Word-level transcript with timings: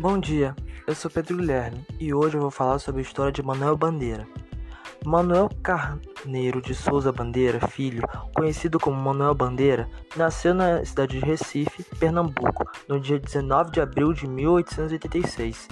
Bom 0.00 0.16
dia, 0.16 0.54
eu 0.86 0.94
sou 0.94 1.10
Pedro 1.10 1.38
Guilherme 1.38 1.84
e 1.98 2.14
hoje 2.14 2.36
eu 2.36 2.40
vou 2.40 2.52
falar 2.52 2.78
sobre 2.78 3.00
a 3.00 3.02
história 3.02 3.32
de 3.32 3.42
Manuel 3.42 3.76
Bandeira. 3.76 4.28
Manuel 5.04 5.50
Carneiro 5.60 6.62
de 6.62 6.72
Souza 6.72 7.10
Bandeira, 7.10 7.66
filho, 7.66 8.04
conhecido 8.32 8.78
como 8.78 8.96
Manuel 8.96 9.34
Bandeira, 9.34 9.88
nasceu 10.16 10.54
na 10.54 10.84
cidade 10.84 11.18
de 11.18 11.26
Recife, 11.26 11.82
Pernambuco, 11.98 12.64
no 12.88 13.00
dia 13.00 13.18
19 13.18 13.72
de 13.72 13.80
abril 13.80 14.12
de 14.12 14.28
1886. 14.28 15.66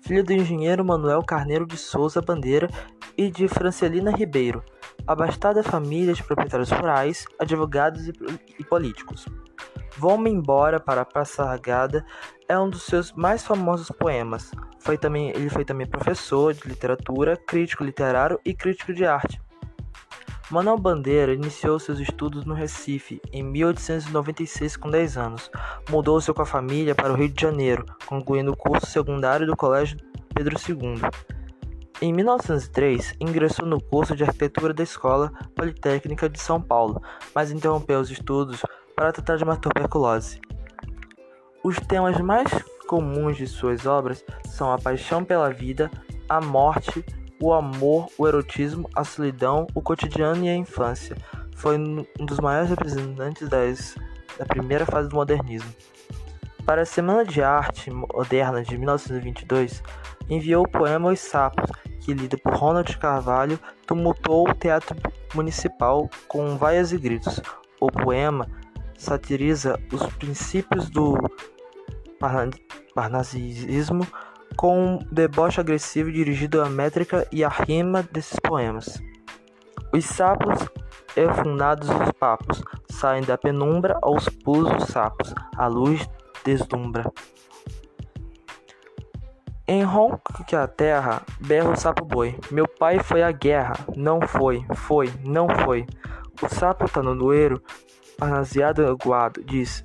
Filho 0.00 0.24
do 0.24 0.32
engenheiro 0.32 0.82
Manuel 0.82 1.22
Carneiro 1.22 1.66
de 1.66 1.76
Souza 1.76 2.22
Bandeira 2.22 2.70
e 3.18 3.30
de 3.30 3.48
Francelina 3.48 4.10
Ribeiro, 4.10 4.64
abastada 5.06 5.62
família 5.62 6.14
de 6.14 6.24
proprietários 6.24 6.70
rurais, 6.70 7.26
advogados 7.38 8.08
e 8.58 8.64
políticos. 8.64 9.26
Vou-me 9.98 10.30
embora 10.30 10.78
para 10.78 11.00
a 11.00 11.04
Passargada 11.04 12.06
é 12.48 12.56
um 12.56 12.70
dos 12.70 12.84
seus 12.84 13.12
mais 13.12 13.44
famosos 13.44 13.90
poemas. 13.90 14.52
Foi 14.78 14.96
também, 14.96 15.30
ele 15.30 15.50
foi 15.50 15.64
também 15.64 15.88
professor 15.88 16.54
de 16.54 16.68
literatura, 16.68 17.36
crítico 17.36 17.82
literário 17.82 18.38
e 18.44 18.54
crítico 18.54 18.94
de 18.94 19.04
arte. 19.04 19.40
Manuel 20.52 20.78
Bandeira 20.78 21.34
iniciou 21.34 21.80
seus 21.80 21.98
estudos 21.98 22.44
no 22.44 22.54
Recife 22.54 23.20
em 23.32 23.42
1896 23.42 24.76
com 24.76 24.88
10 24.88 25.18
anos. 25.18 25.50
Mudou-se 25.90 26.32
com 26.32 26.42
a 26.42 26.46
família 26.46 26.94
para 26.94 27.12
o 27.12 27.16
Rio 27.16 27.28
de 27.28 27.42
Janeiro, 27.42 27.84
concluindo 28.06 28.52
o 28.52 28.56
curso 28.56 28.86
secundário 28.86 29.48
do 29.48 29.56
Colégio 29.56 29.98
Pedro 30.32 30.56
II. 30.56 31.00
Em 32.00 32.12
1903, 32.12 33.14
ingressou 33.20 33.66
no 33.66 33.82
curso 33.82 34.14
de 34.14 34.22
arquitetura 34.22 34.72
da 34.72 34.84
Escola 34.84 35.32
Politécnica 35.56 36.28
de 36.28 36.40
São 36.40 36.62
Paulo, 36.62 37.02
mas 37.34 37.50
interrompeu 37.50 37.98
os 37.98 38.08
estudos 38.08 38.62
para 38.98 39.12
tratar 39.12 39.36
de 39.36 39.44
uma 39.44 39.56
tuberculose. 39.56 40.40
Os 41.62 41.78
temas 41.78 42.18
mais 42.20 42.48
comuns 42.88 43.36
de 43.36 43.46
suas 43.46 43.86
obras 43.86 44.24
são 44.44 44.72
a 44.72 44.78
paixão 44.78 45.24
pela 45.24 45.52
vida, 45.52 45.88
a 46.28 46.40
morte, 46.40 47.04
o 47.40 47.52
amor, 47.52 48.08
o 48.18 48.26
erotismo, 48.26 48.90
a 48.96 49.04
solidão, 49.04 49.68
o 49.72 49.80
cotidiano 49.80 50.44
e 50.44 50.48
a 50.48 50.56
infância. 50.56 51.16
Foi 51.54 51.78
um 51.78 52.26
dos 52.26 52.40
maiores 52.40 52.70
representantes 52.70 53.48
das, 53.48 53.94
da 54.36 54.44
primeira 54.44 54.84
fase 54.84 55.08
do 55.08 55.14
modernismo. 55.14 55.72
Para 56.66 56.82
a 56.82 56.86
Semana 56.86 57.24
de 57.24 57.40
Arte 57.40 57.92
Moderna 57.92 58.64
de 58.64 58.76
1922, 58.76 59.80
enviou 60.28 60.64
o 60.64 60.68
poema 60.68 61.12
Os 61.12 61.20
Sapos, 61.20 61.70
que, 62.00 62.12
lido 62.12 62.36
por 62.38 62.52
Ronald 62.52 62.98
Carvalho, 62.98 63.60
tumultuou 63.86 64.48
o 64.50 64.54
Teatro 64.54 64.96
Municipal 65.36 66.10
com 66.26 66.56
vaias 66.56 66.90
e 66.90 66.98
gritos. 66.98 67.40
O 67.80 67.92
poema 67.92 68.48
satiriza 68.98 69.78
os 69.92 70.04
princípios 70.14 70.90
do 70.90 71.16
parnasismo 72.94 74.06
com 74.56 74.78
um 74.78 74.98
deboche 75.10 75.60
agressivo 75.60 76.10
dirigido 76.10 76.60
à 76.60 76.68
métrica 76.68 77.26
e 77.30 77.44
à 77.44 77.48
rima 77.48 78.02
desses 78.02 78.38
poemas. 78.40 79.00
Os 79.92 80.04
sapos 80.04 80.68
efundados 81.16 81.88
os 81.88 82.12
papos 82.12 82.62
saem 82.90 83.22
da 83.22 83.38
penumbra 83.38 83.98
aos 84.02 84.28
pulos 84.28 84.82
os 84.82 84.88
sapos, 84.88 85.32
a 85.56 85.66
luz 85.66 86.08
deslumbra. 86.44 87.10
Em 89.66 89.82
ronco 89.82 90.44
que 90.46 90.56
a 90.56 90.66
terra, 90.66 91.22
berra 91.40 91.70
o 91.70 91.76
sapo 91.76 92.04
boi. 92.04 92.38
Meu 92.50 92.66
pai 92.66 93.00
foi 93.00 93.22
à 93.22 93.30
guerra, 93.30 93.74
não 93.94 94.20
foi, 94.20 94.64
foi, 94.74 95.12
não 95.24 95.46
foi. 95.62 95.86
O 96.42 96.48
sapo 96.48 96.88
tá 96.88 97.02
no 97.02 97.14
doeiro, 97.14 97.62
Parnasiado 98.18 98.84
aguado, 98.84 99.42
diz: 99.44 99.84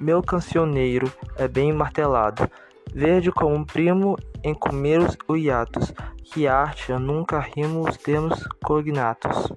Meu 0.00 0.22
cancioneiro 0.22 1.12
é 1.36 1.46
bem 1.46 1.74
martelado, 1.74 2.50
verde 2.94 3.30
como 3.30 3.54
um 3.54 3.64
primo 3.64 4.16
em 4.42 4.54
comer 4.54 5.00
os 5.00 5.38
hiatos, 5.38 5.92
que 6.24 6.48
arte 6.48 6.90
eu 6.90 6.98
nunca 6.98 7.38
rimo 7.38 7.86
os 7.86 7.98
termos 7.98 8.42
cognatos. 8.64 9.52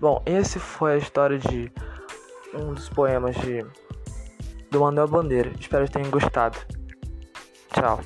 Bom, 0.00 0.22
esse 0.24 0.58
foi 0.58 0.94
a 0.94 0.96
história 0.96 1.38
de 1.38 1.70
um 2.54 2.72
dos 2.72 2.88
poemas 2.88 3.36
de 3.36 3.62
do 4.70 4.80
Manuel 4.80 5.06
Bandeira. 5.06 5.52
Espero 5.60 5.84
que 5.84 5.92
tenham 5.92 6.10
gostado. 6.10 6.56
Tchau. 7.74 8.00